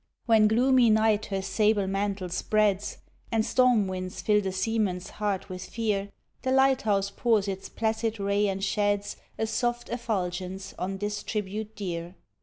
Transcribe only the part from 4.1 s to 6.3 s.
fill the seaman's heart with fear,